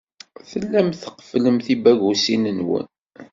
[0.49, 2.87] Tellam tqefflem tibagusin-nwen.